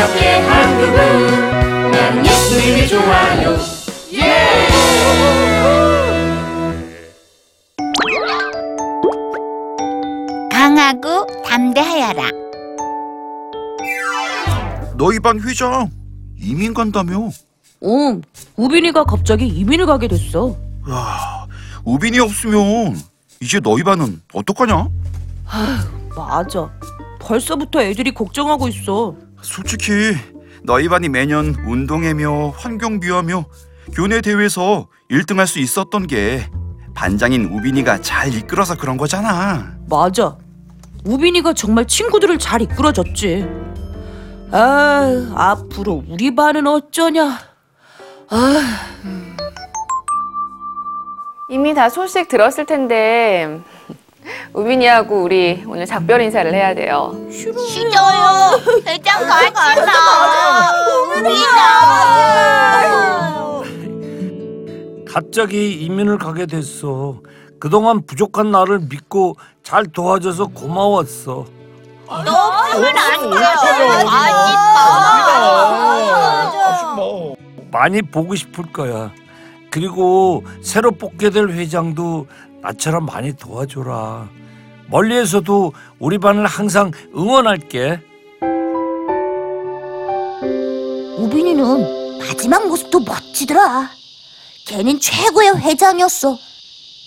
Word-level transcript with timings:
옆에 0.00 0.40
한 0.40 0.78
그분 0.78 1.90
나는 1.90 2.26
예수님이 2.26 2.86
좋아요 2.88 3.56
예! 4.14 4.68
강하고 10.50 11.26
담대하여라. 11.44 12.30
너희 14.96 15.18
반 15.20 15.40
회장 15.40 15.90
이민 16.38 16.74
간다며? 16.74 17.28
응, 17.84 18.22
우빈이가 18.56 19.04
갑자기 19.04 19.46
이민을 19.46 19.86
가게 19.86 20.08
됐어. 20.08 20.56
야, 20.90 21.46
우빈이 21.84 22.18
없으면 22.18 22.96
이제 23.40 23.60
너희 23.60 23.82
반은 23.84 24.20
어떡하냐? 24.34 24.88
맞아. 26.16 26.70
벌써부터 27.20 27.82
애들이 27.82 28.12
걱정하고 28.12 28.68
있어. 28.68 29.14
솔직히 29.42 30.16
너희 30.62 30.88
반이 30.88 31.08
매년 31.08 31.54
운동회며 31.66 32.50
환경비하며 32.56 33.44
교내 33.94 34.20
대회에서 34.20 34.88
1등할 35.10 35.46
수 35.46 35.58
있었던 35.58 36.06
게 36.06 36.48
반장인 36.94 37.44
우빈이가 37.46 38.02
잘 38.02 38.34
이끌어서 38.34 38.76
그런 38.76 38.96
거잖아. 38.96 39.76
맞아. 39.88 40.36
우빈이가 41.04 41.52
정말 41.54 41.86
친구들을 41.86 42.38
잘 42.38 42.60
이끌어줬지. 42.60 43.46
아, 44.50 45.32
앞으로 45.34 46.04
우리 46.08 46.34
반은 46.34 46.66
어쩌냐. 46.66 47.38
아, 48.30 48.62
이미 51.50 51.72
다 51.72 51.88
소식 51.88 52.28
들었을 52.28 52.66
텐데 52.66 53.62
우빈이하고 54.52 55.22
우리 55.22 55.64
오늘 55.66 55.86
작별 55.86 56.20
인사를 56.20 56.52
해야 56.52 56.74
돼요. 56.74 57.14
싫어요. 57.30 58.60
회장 58.86 59.26
가지 59.26 59.50
마. 59.52 60.72
갑자기 65.06 65.72
이민을 65.84 66.18
가게 66.18 66.46
됐어. 66.46 67.20
그동안 67.58 68.04
부족한 68.06 68.50
나를 68.50 68.80
믿고 68.88 69.36
잘 69.62 69.86
도와줘서 69.86 70.46
고마웠어. 70.46 71.44
너무는 72.06 72.96
안 72.96 73.30
돼. 73.30 73.36
가지 73.36 74.58
많이 77.70 78.02
보고 78.02 78.34
싶을 78.34 78.72
거야. 78.72 79.12
그리고 79.70 80.42
새로 80.62 80.90
뽑게 80.92 81.30
될 81.30 81.50
회장도 81.50 82.26
나처럼 82.62 83.06
많이 83.06 83.36
도와줘라. 83.36 84.28
멀리에서도 84.88 85.72
우리 85.98 86.18
반을 86.18 86.46
항상 86.46 86.90
응원할게. 87.14 88.00
우빈이는 91.18 92.18
마지막 92.18 92.66
모습도 92.66 93.00
멋지더라. 93.00 93.90
걔는 94.66 95.00
최고의 95.00 95.56
회장이었어. 95.60 96.38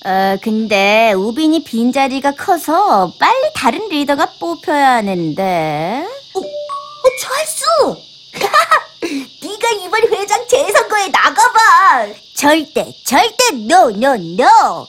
어, 0.03 0.37
근데 0.41 1.13
우빈이 1.13 1.63
빈자리가 1.63 2.31
커서 2.31 3.13
빨리 3.19 3.51
다른 3.53 3.87
리더가 3.87 4.33
뽑혀야 4.39 4.95
하는데. 4.95 6.05
어, 6.33 6.39
어 6.39 7.09
찰수! 7.19 7.97
네가 9.43 9.69
이번 9.83 10.01
회장 10.11 10.47
재선거에 10.47 11.07
나가봐. 11.09 12.07
절대, 12.35 12.91
절대 13.05 13.51
no, 13.67 13.91
no, 13.91 14.15
no. 14.17 14.87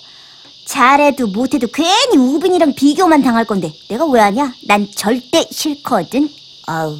잘해도 0.64 1.26
못해도 1.28 1.66
괜히 1.68 2.16
우빈이랑 2.16 2.74
비교만 2.74 3.22
당할 3.22 3.44
건데 3.44 3.72
내가 3.88 4.06
왜 4.06 4.20
하냐? 4.20 4.54
난 4.66 4.88
절대 4.94 5.46
싫거든. 5.50 6.30
아우, 6.66 6.98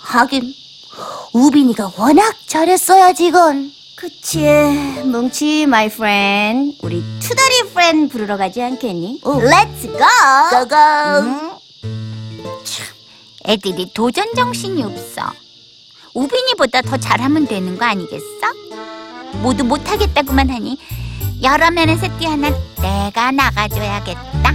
하긴 0.00 0.52
우빈이가 1.32 1.92
워낙 1.96 2.34
잘했어야지 2.46 3.26
이건. 3.26 3.72
그치, 3.96 4.40
뭉치 5.04 5.62
my 5.62 5.86
friend. 5.86 6.76
우리 6.82 7.02
투다리 7.20 7.60
friend 7.70 8.12
부르러 8.12 8.36
가지 8.36 8.60
않겠니? 8.62 9.20
Let's 9.22 9.82
go. 9.82 9.98
Go 10.50 10.68
go. 10.68 11.60
애들이 13.46 13.90
도전 13.94 14.26
정신이 14.34 14.82
없어. 14.82 15.22
우빈이보다 16.14 16.82
더 16.82 16.96
잘하면 16.96 17.46
되는 17.46 17.76
거 17.78 17.84
아니겠어? 17.84 18.24
모두 19.42 19.64
못하겠다고만 19.64 20.48
하니 20.50 20.78
여러 21.42 21.70
면에서 21.70 22.06
뛰어난 22.18 22.52
내가 22.80 23.30
나가줘야겠다. 23.30 24.52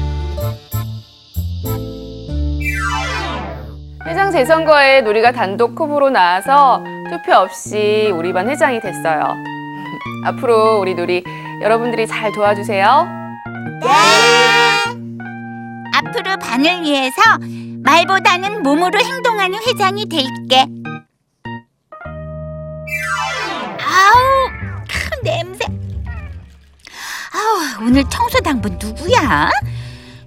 회장 4.06 4.32
재선거에 4.32 5.02
우리가 5.02 5.32
단독 5.32 5.80
후보로 5.80 6.10
나와서 6.10 6.84
투표 7.10 7.38
없이 7.38 8.12
우리 8.16 8.34
반 8.34 8.50
회장이 8.50 8.80
됐어요. 8.80 9.36
앞으로 10.26 10.80
우리 10.80 10.96
누리 10.96 11.24
여러분들이 11.62 12.08
잘 12.08 12.32
도와주세요. 12.32 13.08
앞으로 15.94 16.38
반을 16.38 16.82
위해서 16.82 17.22
말보다는 17.84 18.64
몸으로 18.64 19.00
행동하는 19.00 19.60
회장이 19.68 20.08
될게. 20.10 20.66
아우, 23.82 24.29
오늘 27.82 28.04
청소 28.10 28.40
당번 28.42 28.78
누구야? 28.82 29.50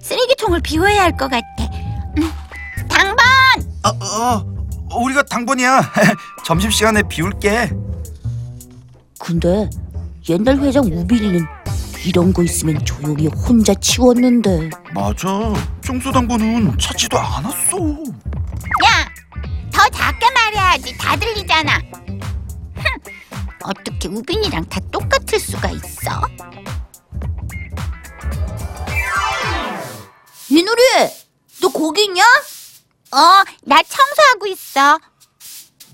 쓰레기통을 0.01 0.59
비워야 0.61 1.03
할 1.03 1.11
것 1.15 1.29
같아. 1.29 1.45
음, 2.17 2.31
당번! 2.89 3.17
어, 3.83 4.43
어, 4.91 4.97
우리가 4.99 5.23
당번이야. 5.23 5.81
점심 6.45 6.69
시간에 6.71 7.01
비울게. 7.03 7.71
근데 9.19 9.69
옛날 10.29 10.57
회장 10.59 10.83
우빈이는 10.85 11.45
이런 12.05 12.33
거 12.33 12.43
있으면 12.43 12.83
조용히 12.83 13.27
혼자 13.27 13.73
치웠는데. 13.75 14.69
맞아. 14.93 15.53
평소 15.81 16.11
당번은 16.11 16.77
찾지도 16.77 17.17
않았어. 17.17 17.77
야, 18.85 19.09
더 19.71 19.87
작게 19.89 20.25
말해야지. 20.31 20.97
다 20.97 21.15
들리잖아. 21.15 21.77
흥, 22.75 22.83
어떻게 23.63 24.09
우빈이랑 24.09 24.65
다 24.65 24.79
똑같을 24.91 25.39
수가 25.39 25.69
있어? 25.69 26.21
이누리, 30.55 30.81
너 31.63 31.69
거기 31.69 32.03
있냐? 32.05 32.21
어, 32.23 33.17
나 33.63 33.81
청소하고 33.81 34.45
있어. 34.49 34.99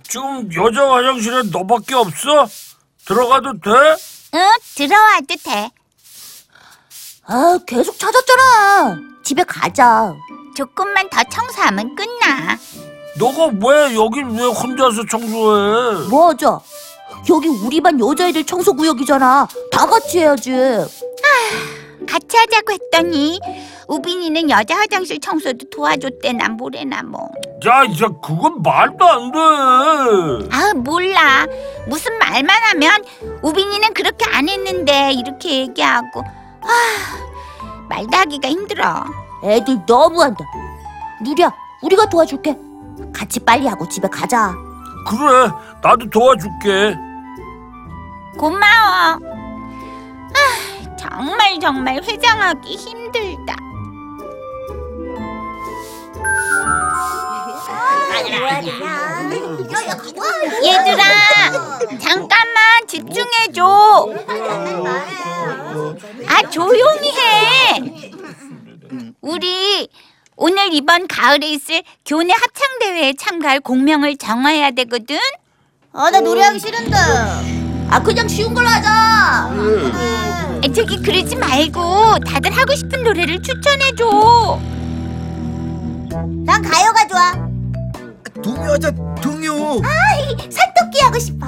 지금 0.03 0.53
여자 0.53 0.86
화장실에 0.92 1.44
너밖에 1.50 1.96
없어? 1.96 2.46
들어가도 3.06 3.53
돼? 3.53 3.70
응, 4.34 4.40
들어와도 4.75 5.36
돼. 5.46 5.72
아, 7.24 7.58
계속 7.66 7.97
찾았잖아. 7.97 9.00
집에 9.24 9.46
가자. 9.46 10.14
조금만 10.58 11.09
더 11.09 11.24
청소하면 11.24 11.96
끝나. 11.96 12.58
너가 13.18 13.46
왜 13.66 13.96
여길 13.96 14.26
왜 14.26 14.44
혼자서 14.46 15.06
청소해? 15.09 16.09
뭐하자? 16.09 16.59
여기 17.30 17.47
우리 17.47 17.80
반 17.80 17.97
여자애들 17.97 18.44
청소구역이잖아. 18.46 19.47
다 19.72 19.86
같이 19.86 20.20
해야지. 20.20 20.52
같이 22.09 22.38
하자고 22.38 22.72
했더니 22.73 23.40
우빈이는 23.88 24.50
여자 24.50 24.78
화장실 24.78 25.20
청소도 25.20 25.70
도와줬대 25.70 26.34
난 26.34 26.58
뭐래나 26.58 27.03
뭐. 27.03 27.29
야, 27.67 27.84
야, 27.84 28.09
그건 28.23 28.61
말도 28.64 29.06
안 29.06 29.32
돼. 29.32 29.40
아 30.52 30.73
몰라 30.76 31.46
무슨 31.88 32.17
말만 32.17 32.50
하면 32.64 33.03
우빈이는 33.44 33.94
그렇게 33.94 34.26
안 34.34 34.50
했는데 34.50 35.11
이렇게 35.14 35.59
얘기하고 35.59 36.22
아 36.22 36.67
말도 37.90 38.17
하기가 38.17 38.47
힘들어. 38.50 39.03
애들 39.44 39.79
너무한다. 39.88 40.40
누리야, 41.22 41.52
우리가 41.82 42.08
도와줄게. 42.09 42.55
같이 43.14 43.40
빨리 43.40 43.67
하고 43.67 43.88
집에 43.88 44.08
가자. 44.08 44.53
그래, 45.08 45.50
나도 45.82 46.09
도와줄게. 46.09 46.96
고마워. 48.38 49.39
아 51.11 51.17
정말 51.17 51.59
정말 51.59 51.96
회장하기 52.03 52.76
힘들다. 52.76 53.56
얘들아 60.64 61.03
잠깐만 62.00 62.88
집중해 62.88 63.52
줘. 63.53 64.08
아 66.28 66.50
조용히 66.50 67.12
해. 67.12 67.82
우리 69.22 69.88
오늘 70.35 70.73
이번 70.73 71.08
가을에 71.08 71.47
있을 71.50 71.84
교내 72.05 72.34
합창 72.34 72.79
대회에 72.79 73.14
참가할 73.14 73.59
공명을 73.62 74.17
정해야 74.17 74.72
되거든. 74.72 75.17
아, 75.91 76.09
나 76.12 76.20
노래하기 76.22 76.59
싫은데. 76.59 76.96
아, 77.90 78.02
그냥 78.03 78.28
쉬운 78.28 78.53
걸로 78.53 78.67
하자. 78.67 79.50
저기 80.73 81.02
그러지 81.02 81.35
말고 81.35 82.20
다들 82.20 82.52
하고 82.52 82.76
싶은 82.76 83.03
노래를 83.03 83.41
추천해줘. 83.41 84.59
난 86.46 86.61
가요가 86.61 87.08
좋아. 87.08 87.34
동요하자 88.44 88.91
동요 89.22 89.82
살토끼 90.50 91.02
하고 91.02 91.20
싶어. 91.20 91.47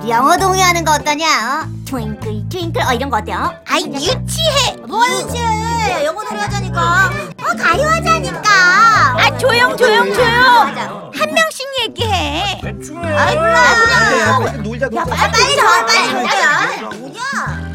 우리 0.00 0.10
영어 0.10 0.36
동요하는 0.36 0.84
거 0.84 0.92
어떠냐? 0.92 1.68
트윙클 1.86 2.48
트윙클 2.48 2.82
어 2.82 2.92
이런 2.94 3.10
거 3.10 3.18
어때요? 3.18 3.54
아이 3.68 3.84
유치해. 3.86 4.76
뭐 4.88 5.04
유치해? 5.06 6.04
영어 6.04 6.22
노래 6.24 6.40
하자니까. 6.40 7.10
어 7.38 7.56
가요 7.56 7.86
하자니까. 7.88 8.50
아 8.50 9.38
조용 9.38 9.76
조용 9.76 10.12
조용. 10.12 10.28
하자. 10.28 10.82
한 11.14 11.32
명씩 11.34 11.66
얘기해. 11.84 12.60
아이 12.64 13.36
몰라 13.36 13.56
야, 13.58 13.74
그냥. 13.84 14.01
빨리 14.38 14.58
놀자고 14.62 14.96
야 14.96 15.04
빨리 15.04 15.56
저 15.56 15.62
빨리 15.86 16.12
놀자. 16.12 16.90
뭐냐? 16.98 17.72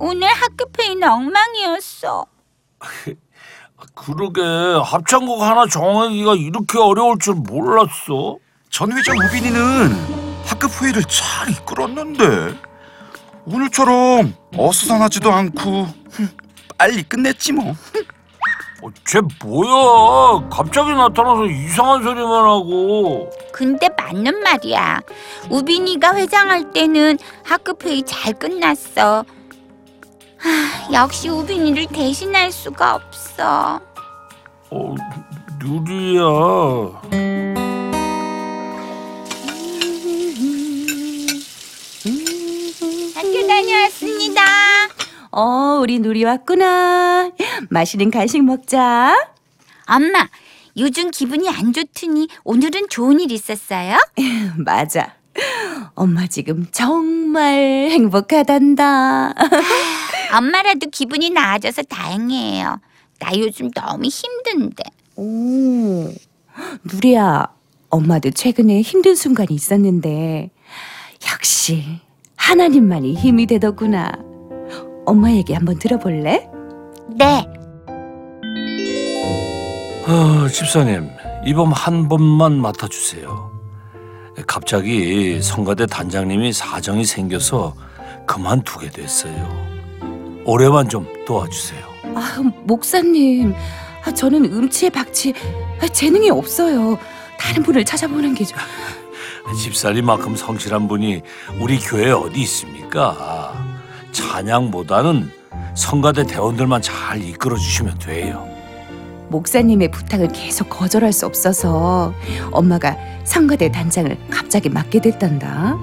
오늘 0.00 0.26
학교 0.28 0.64
페이는 0.72 1.08
엉망이었어. 1.08 2.26
그러게 3.94 4.40
합창곡 4.84 5.42
하나 5.42 5.66
정하기가 5.66 6.34
이렇게 6.34 6.78
어려울 6.78 7.18
줄 7.18 7.34
몰랐어. 7.34 8.38
전 8.70 8.92
회장 8.92 9.16
우빈이는 9.18 10.42
학급 10.44 10.82
회의를 10.82 11.02
잘 11.04 11.50
이끌었는데 11.50 12.58
오늘처럼 13.44 14.34
어수선하지도 14.56 15.32
않고 15.32 15.86
흠, 16.10 16.28
빨리 16.78 17.02
끝냈지 17.02 17.52
뭐. 17.52 17.72
어, 17.72 18.88
쟤 19.06 19.20
뭐야? 19.44 20.48
갑자기 20.50 20.90
나타나서 20.92 21.46
이상한 21.46 22.02
소리만 22.02 22.44
하고. 22.44 23.30
근데 23.62 23.88
맞는 23.96 24.42
말이야. 24.42 25.02
우빈이가 25.48 26.16
회장할 26.16 26.72
때는 26.72 27.16
학급 27.44 27.84
회의 27.84 28.02
잘 28.02 28.32
끝났어. 28.32 29.24
하, 30.36 30.92
역시 30.92 31.28
우빈이를 31.28 31.86
대신할 31.86 32.50
수가 32.50 32.96
없어. 32.96 33.80
어, 34.68 34.94
누리야. 35.60 36.22
학교 43.14 43.46
다녀왔습니다. 43.46 44.42
어, 45.30 45.78
우리 45.80 46.00
누리 46.00 46.24
왔구나. 46.24 47.30
맛있는 47.70 48.10
간식 48.10 48.42
먹자. 48.42 49.14
엄마, 49.86 50.28
요즘 50.76 51.10
기분이 51.10 51.48
안 51.48 51.72
좋더니 51.72 52.28
오늘은 52.44 52.88
좋은 52.88 53.20
일 53.20 53.32
있었어요? 53.32 53.96
맞아. 54.56 55.14
엄마 55.94 56.26
지금 56.26 56.66
정말 56.70 57.88
행복하단다. 57.90 59.34
엄마라도 60.36 60.88
기분이 60.90 61.30
나아져서 61.30 61.82
다행이에요. 61.82 62.80
나 63.18 63.30
요즘 63.38 63.70
너무 63.70 64.04
힘든데. 64.04 64.82
오, 65.16 66.10
누리야, 66.84 67.46
엄마도 67.90 68.30
최근에 68.30 68.80
힘든 68.80 69.14
순간이 69.14 69.48
있었는데 69.54 70.50
역시 71.32 72.00
하나님만이 72.36 73.14
힘이 73.14 73.46
되더구나. 73.46 74.12
엄마 75.04 75.30
얘기 75.32 75.52
한번 75.52 75.78
들어볼래? 75.78 76.48
네, 77.16 77.46
아, 80.14 80.46
집사님, 80.46 81.08
이번 81.46 81.72
한 81.72 82.06
번만 82.06 82.60
맡아주세요. 82.60 83.50
갑자기 84.46 85.40
성가대 85.40 85.86
단장님이 85.86 86.52
사정이 86.52 87.06
생겨서 87.06 87.74
그만두게 88.26 88.90
됐어요. 88.90 89.48
올해만 90.44 90.90
좀 90.90 91.06
도와주세요. 91.24 91.80
아, 92.14 92.42
목사님, 92.64 93.54
아, 94.04 94.12
저는 94.12 94.44
음치에 94.44 94.90
박치 94.90 95.32
아, 95.80 95.88
재능이 95.88 96.28
없어요. 96.28 96.98
다른 97.40 97.62
분을 97.62 97.82
찾아보는 97.82 98.34
게 98.34 98.44
좀. 98.44 98.58
집사님만큼 99.58 100.36
성실한 100.36 100.88
분이 100.88 101.22
우리 101.58 101.78
교회에 101.78 102.10
어디 102.10 102.42
있습니까? 102.42 103.54
찬양보다는 104.12 105.32
성가대 105.74 106.24
대원들만 106.24 106.82
잘 106.82 107.22
이끌어 107.22 107.56
주시면 107.56 107.98
돼요. 107.98 108.51
목사님의 109.32 109.90
부탁을 109.90 110.28
계속 110.28 110.68
거절할 110.68 111.12
수 111.12 111.26
없어서 111.26 112.14
엄마가 112.52 112.96
상가대 113.24 113.72
단장을 113.72 114.16
갑자기 114.30 114.68
맡게 114.68 115.00
됐단다. 115.00 115.76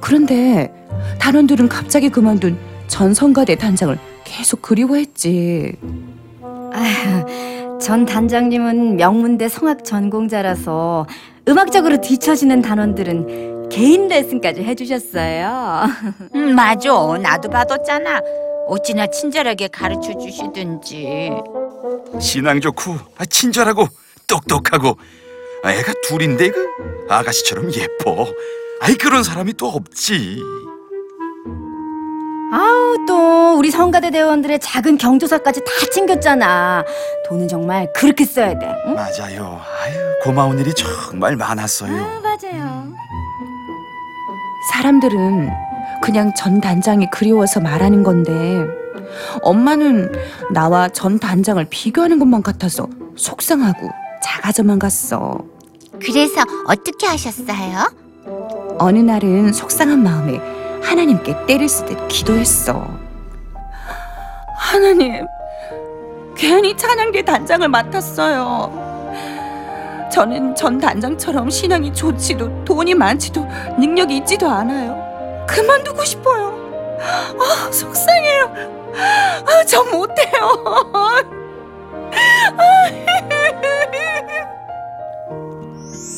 그런데 0.00 0.72
단원들은 1.20 1.68
갑자기 1.68 2.08
그만둔 2.08 2.58
전 2.88 3.14
성가대 3.14 3.56
단장을 3.56 3.96
계속 4.24 4.62
그리워했지. 4.62 5.76
전 7.80 8.06
단장님은 8.06 8.96
명문대 8.96 9.48
성악 9.48 9.84
전공자라서 9.84 11.06
음악적으로 11.48 12.00
뒤처지는 12.00 12.62
단원들은 12.62 13.68
개인 13.68 14.08
레슨까지 14.08 14.62
해주셨어요. 14.64 15.84
음, 16.34 16.54
맞아. 16.54 16.90
나도 17.20 17.50
받았잖아. 17.50 18.20
어찌나 18.66 19.06
친절하게 19.06 19.68
가르쳐 19.68 20.16
주시든지. 20.18 21.30
신앙 22.20 22.60
좋고 22.60 22.96
아, 23.18 23.24
친절하고 23.24 23.88
똑똑하고 24.26 24.96
아, 25.62 25.72
애가 25.72 25.92
둘인데 26.08 26.50
그 26.50 26.66
아가씨처럼 27.08 27.72
예뻐. 27.74 28.26
아이 28.80 28.94
그런 28.94 29.22
사람이 29.22 29.54
또 29.54 29.68
없지. 29.68 30.38
아우 32.52 33.04
또 33.06 33.56
우리 33.58 33.70
성가대 33.70 34.10
대원들의 34.10 34.60
작은 34.60 34.98
경조사까지 34.98 35.60
다 35.64 35.70
챙겼잖아. 35.92 36.84
돈은 37.26 37.48
정말 37.48 37.92
그렇게 37.92 38.24
써야 38.24 38.56
돼. 38.58 38.66
응? 38.86 38.94
맞아요. 38.94 39.60
아유 39.82 39.94
고마운 40.22 40.58
일이 40.58 40.72
정말 40.74 41.36
많았어요. 41.36 41.90
맞아요. 42.22 42.86
사람들은 44.72 45.50
그냥 46.02 46.32
전 46.36 46.60
단장이 46.60 47.08
그리워서 47.10 47.60
말하는 47.60 48.02
건데 48.02 48.66
엄마는 49.42 50.12
나와 50.52 50.88
전 50.88 51.18
단장을 51.18 51.64
비교하는 51.70 52.18
것만 52.18 52.42
같아서 52.42 52.86
속상하고 53.16 53.88
작아져만 54.22 54.78
갔어. 54.78 55.38
그래서 56.00 56.42
어떻게 56.66 57.06
하셨어요? 57.06 57.90
어느 58.78 58.98
날은 58.98 59.52
속상한 59.52 60.02
마음에 60.02 60.38
하나님께 60.82 61.46
때를 61.46 61.68
쓰듯 61.68 62.08
기도했어. 62.08 62.86
하나님, 64.56 65.26
괜히 66.36 66.76
찬양대 66.76 67.24
단장을 67.24 67.66
맡았어요. 67.68 68.86
저는 70.12 70.54
전 70.54 70.78
단장처럼 70.78 71.50
신앙이 71.50 71.92
좋지도 71.92 72.64
돈이 72.64 72.94
많지도 72.94 73.46
능력이 73.78 74.18
있지도 74.18 74.48
않아요. 74.48 75.04
그만두고 75.46 76.04
싶어요. 76.04 76.54
아, 77.00 77.70
속상해요. 77.70 78.85
아, 78.98 79.64
저 79.66 79.84
못해요. 79.84 80.64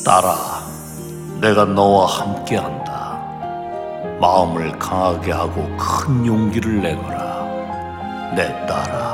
딸아, 0.05 0.35
내가 1.41 1.65
너와 1.65 2.05
함께한다. 2.07 2.89
마음을 4.19 4.77
강하게 4.79 5.31
하고 5.31 5.67
큰 5.77 6.25
용기를 6.25 6.81
내거라. 6.81 7.47
내 8.35 8.47
딸아. 8.65 9.09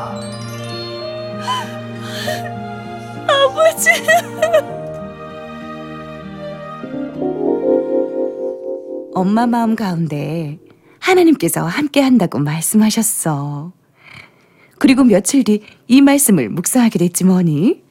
엄마 9.14 9.46
마음 9.48 9.76
가운데 9.76 10.60
하나님께서 11.06 11.64
함께 11.66 12.02
한다고 12.02 12.40
말씀하셨어. 12.40 13.72
그리고 14.80 15.04
며칠 15.04 15.44
뒤 15.44 15.62
이 15.88 16.02
말씀을 16.02 16.50
묵상하게 16.50 16.98
됐지 16.98 17.24
뭐니? 17.26 17.84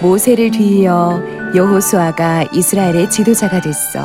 모세를 0.00 0.52
뒤이어 0.52 1.20
여호수아가 1.56 2.44
이스라엘의 2.52 3.10
지도자가 3.10 3.60
됐어. 3.60 4.00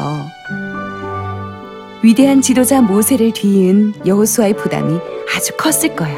위대한 2.02 2.42
지도자 2.42 2.82
모세를 2.82 3.32
뒤이은 3.34 4.06
여호수아의 4.08 4.58
부담이 4.58 5.00
아주 5.36 5.56
컸을 5.58 5.96
거야. 5.96 6.16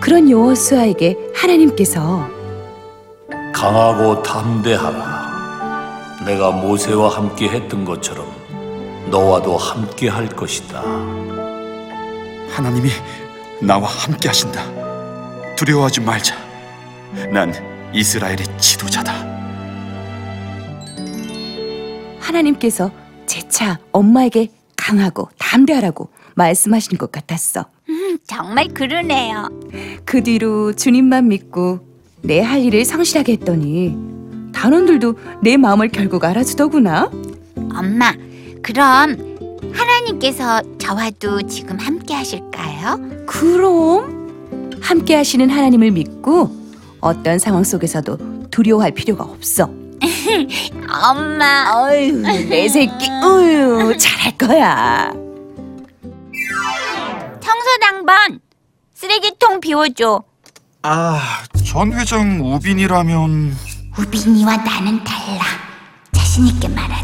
그런 0.00 0.30
여호수아에게 0.30 1.16
하나님께서 1.34 2.28
강하고 3.52 4.22
담대하라. 4.22 6.20
내가 6.26 6.52
모세와 6.52 7.08
함께 7.16 7.48
했던 7.48 7.84
것처럼 7.84 8.24
너와도 9.10 9.56
함께 9.56 10.08
할 10.08 10.28
것이다. 10.28 10.82
하나님이 12.50 12.90
나와 13.62 13.88
함께 13.88 14.28
하신다. 14.28 14.62
두려워하지 15.56 16.00
말자. 16.00 16.36
난 17.32 17.52
이스라엘의 17.92 18.46
지도자다. 18.58 19.12
하나님께서 22.20 22.90
재차 23.26 23.78
엄마에게 23.92 24.48
강하고 24.76 25.28
담대하라고 25.38 26.08
말씀하신 26.36 26.96
것 26.98 27.10
같았어. 27.12 27.66
음, 27.88 28.18
정말 28.26 28.68
그러네요. 28.68 29.48
그 30.04 30.22
뒤로 30.22 30.72
주님만 30.72 31.28
믿고 31.28 31.80
내 32.22 32.40
할 32.40 32.60
일을 32.62 32.84
성실하게 32.84 33.32
했더니 33.34 33.96
단원들도 34.52 35.14
내 35.42 35.56
마음을 35.56 35.88
결국 35.88 36.24
알아주더구나. 36.24 37.10
엄마, 37.74 38.12
그럼 38.62 39.16
하나님께서 39.74 40.62
저와도 40.78 41.42
지금 41.42 41.78
함께 41.78 42.14
하실까요? 42.14 42.98
그럼 43.26 44.78
함께 44.80 45.14
하시는 45.16 45.48
하나님을 45.48 45.90
믿고 45.90 46.50
어떤 47.00 47.38
상황 47.38 47.64
속에서도 47.64 48.48
두려워할 48.50 48.92
필요가 48.92 49.24
없어. 49.24 49.70
엄마. 51.04 51.72
어휴, 51.74 52.12
내 52.48 52.68
새끼, 52.68 53.08
어휴, 53.22 53.96
잘할 53.96 54.36
거야. 54.36 55.12
청소 57.40 57.78
당번 57.80 58.40
쓰레기통 58.94 59.60
비워줘. 59.60 60.22
아, 60.82 61.20
전 61.66 61.92
회장 61.92 62.40
우빈이라면 62.40 63.54
우빈이와 63.98 64.56
나는 64.58 65.02
달라. 65.04 65.42
자신 66.12 66.46
있게 66.46 66.68
말하자. 66.68 66.99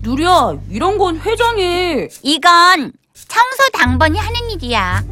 누리야, 0.00 0.54
이런 0.70 0.96
건 0.98 1.18
회장이. 1.18 2.08
이건 2.22 2.92
청소 3.14 3.68
당번이 3.74 4.18
하는 4.18 4.50
일이야. 4.50 5.02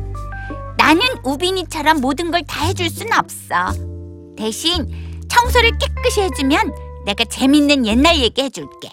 나는 0.78 1.00
우빈이처럼 1.24 2.00
모든 2.00 2.30
걸 2.30 2.42
다 2.46 2.64
해줄 2.64 2.88
순 2.90 3.12
없어. 3.12 3.72
대신 4.36 4.86
청소를 5.28 5.72
깨끗이 5.78 6.20
해주면 6.22 6.72
내가 7.04 7.24
재밌는 7.24 7.86
옛날 7.86 8.18
얘기 8.18 8.42
해줄게. 8.42 8.90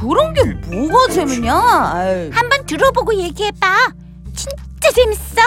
그런 0.00 0.32
게 0.34 0.42
뭐가 0.76 1.12
재밌냐? 1.12 1.54
아이. 1.54 2.30
한번 2.30 2.64
들어보고 2.66 3.14
얘기해봐. 3.14 3.92
진짜 4.34 4.90
재밌어. 4.94 5.42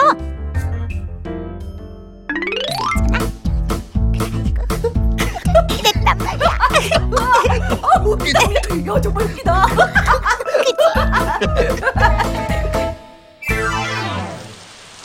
그랬단 5.69 6.17
말이야. 6.17 7.76
야, 7.97 8.03
정말 9.01 9.23
웃기다. 9.25 9.65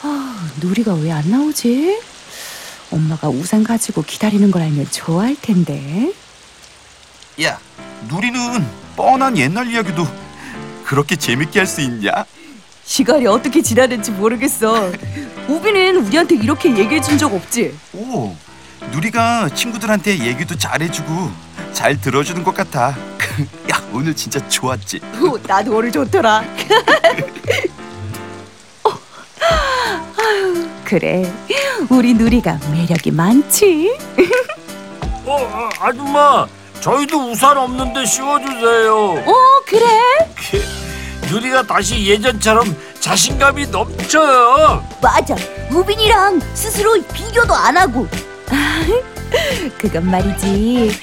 아, 0.02 0.50
누리가 0.60 0.94
왜 0.94 1.12
안 1.12 1.30
나오지? 1.30 2.00
엄마가 2.90 3.28
우산 3.28 3.64
가지고 3.64 4.02
기다리는 4.02 4.50
걸 4.50 4.62
알면 4.62 4.90
좋아할 4.90 5.36
텐데. 5.40 6.12
야, 7.42 7.58
누리는 8.08 8.66
뻔한 8.96 9.36
옛날 9.38 9.68
이야기도 9.68 10.06
그렇게 10.84 11.16
재밌게 11.16 11.60
할 11.60 11.66
수 11.66 11.80
있냐? 11.80 12.10
시간이 12.84 13.26
어떻게 13.26 13.62
지나는지 13.62 14.10
모르겠어. 14.10 14.90
우비는 15.48 16.06
우리한테 16.06 16.34
이렇게 16.34 16.76
얘기해 16.76 17.00
준 17.00 17.16
적 17.16 17.32
없지? 17.32 17.74
오, 17.94 18.34
누리가 18.90 19.48
친구들한테 19.54 20.18
얘기도 20.18 20.56
잘해주고 20.58 21.30
잘 21.72 22.00
들어주는 22.00 22.42
것 22.44 22.54
같아. 22.54 22.88
야, 23.70 23.82
오늘 23.92 24.14
진짜 24.14 24.38
좋았지? 24.48 25.00
어, 25.02 25.34
나도 25.46 25.76
오늘 25.76 25.90
좋더라. 25.92 26.44
어, 28.84 28.90
아유, 30.18 30.68
그래. 30.84 31.32
우리 31.88 32.14
누리가 32.14 32.58
매력이 32.70 33.10
많지. 33.10 33.96
어, 35.24 35.38
아, 35.52 35.70
아줌마, 35.88 36.46
저희도 36.80 37.30
우산 37.30 37.56
없는데 37.56 38.04
씌워주세요. 38.04 38.94
어, 39.26 39.34
그래. 39.66 39.86
유리가 41.30 41.62
다시 41.62 42.04
예전처럼 42.06 42.76
자신감이 43.00 43.66
넘쳐요. 43.68 44.86
맞아. 45.00 45.34
우빈이랑 45.70 46.40
스스로 46.54 47.00
비교도 47.12 47.54
안 47.54 47.76
하고. 47.78 48.06
그건 49.78 50.10
말이지. 50.10 51.00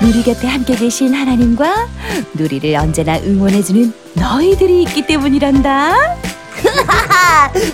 누리 0.00 0.22
곁에 0.22 0.46
함께 0.46 0.74
계신 0.76 1.12
하나님과 1.14 1.88
누리를 2.34 2.74
언제나 2.76 3.18
응원해주는 3.18 3.92
너희들이 4.14 4.82
있기 4.84 5.06
때문이란다. 5.06 5.92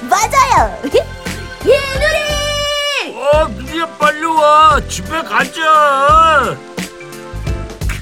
맞아요. 0.09 0.78
예, 1.66 1.81
누리! 2.00 3.16
어, 3.16 3.49
유리야 3.59 3.87
빨리 3.99 4.25
와. 4.25 4.81
집에 4.88 5.23
가자. 5.23 6.57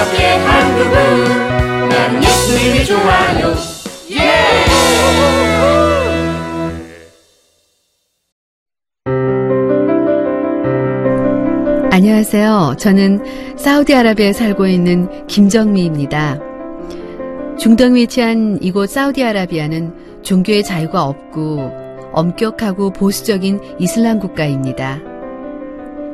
옆에 0.02 0.36
한 0.36 0.76
그분 0.76 1.88
나는 1.88 2.24
예수님이 2.24 2.84
좋아요 2.84 3.54
예! 4.10 4.64
안녕하세요. 11.92 12.74
저는 12.80 13.20
사우디아라비아에 13.56 14.32
살고 14.32 14.66
있는 14.66 15.26
김정미입니다. 15.28 16.40
중동에 17.56 18.00
위치한 18.00 18.58
이곳 18.60 18.90
사우디아라비아는 18.90 20.22
종교의 20.22 20.64
자유가 20.64 21.04
없고 21.04 21.70
엄격하고 22.12 22.90
보수적인 22.90 23.60
이슬람 23.78 24.18
국가입니다. 24.18 25.11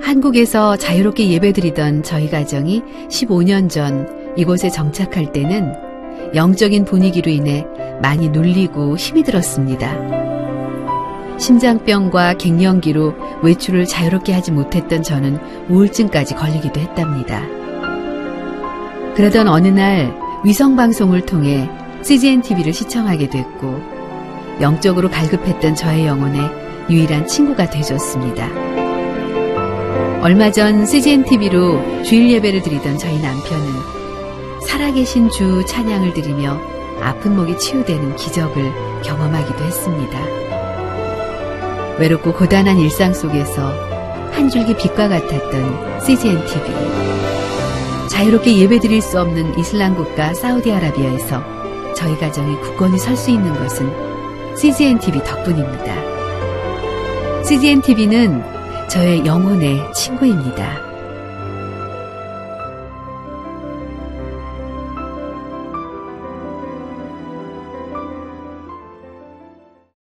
한국에서 0.00 0.76
자유롭게 0.76 1.28
예배드리던 1.28 2.02
저희 2.02 2.30
가정이 2.30 2.82
15년 3.08 3.68
전 3.68 4.34
이곳에 4.36 4.70
정착할 4.70 5.32
때는 5.32 5.74
영적인 6.34 6.84
분위기로 6.84 7.30
인해 7.30 7.66
많이 8.00 8.28
눌리고 8.28 8.96
힘이 8.96 9.22
들었습니다. 9.22 9.96
심장병과 11.38 12.34
갱년기로 12.34 13.14
외출을 13.42 13.86
자유롭게 13.86 14.32
하지 14.32 14.50
못했던 14.50 15.02
저는 15.02 15.38
우울증까지 15.68 16.34
걸리기도 16.34 16.80
했답니다. 16.80 17.42
그러던 19.14 19.48
어느 19.48 19.68
날 19.68 20.14
위성방송을 20.44 21.26
통해 21.26 21.68
CGN 22.02 22.42
TV를 22.42 22.72
시청하게 22.72 23.30
됐고 23.30 23.80
영적으로 24.60 25.08
갈급했던 25.10 25.74
저의 25.74 26.06
영혼에 26.06 26.38
유일한 26.90 27.26
친구가 27.26 27.70
되줬습니다. 27.70 28.67
얼마 30.20 30.50
전 30.50 30.84
CGN 30.84 31.24
TV로 31.26 32.02
주일 32.02 32.32
예배를 32.32 32.62
드리던 32.62 32.98
저희 32.98 33.20
남편은 33.20 34.60
살아계신 34.66 35.30
주 35.30 35.64
찬양을 35.64 36.12
드리며 36.12 36.60
아픈 37.00 37.36
목이 37.36 37.56
치유되는 37.56 38.16
기적을 38.16 38.72
경험하기도 39.04 39.62
했습니다. 39.62 40.18
외롭고 42.00 42.32
고단한 42.32 42.78
일상 42.78 43.14
속에서 43.14 43.72
한 44.32 44.48
줄기 44.50 44.76
빛과 44.76 45.08
같았던 45.08 46.00
CGN 46.00 46.44
TV. 46.46 46.62
자유롭게 48.10 48.56
예배 48.58 48.80
드릴 48.80 49.00
수 49.00 49.20
없는 49.20 49.56
이슬람 49.56 49.94
국가 49.94 50.34
사우디아라비아에서 50.34 51.94
저희 51.94 52.18
가정이 52.18 52.56
굳건히 52.60 52.98
설 52.98 53.16
수 53.16 53.30
있는 53.30 53.54
것은 53.54 54.56
CGN 54.56 54.98
TV 54.98 55.22
덕분입니다. 55.22 55.94
CGN 57.44 57.82
TV는 57.82 58.57
저의 58.88 59.24
영혼의 59.26 59.92
친구입니다. 59.92 60.87